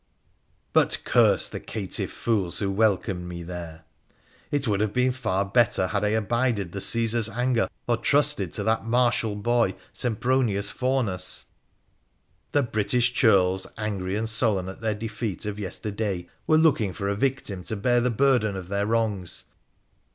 [0.73, 3.83] But, curse the caitiff fools who welcomed me there
[4.49, 8.63] 1 It would have been far better had I abided Caesar's anger, or trusted to
[8.63, 11.45] that martial boy Sempronius Faunus!
[12.51, 17.07] The British churls, angry and sullen at their defeat of yes terday, were looking for
[17.07, 19.45] a victim to bear the burden of their wrongs.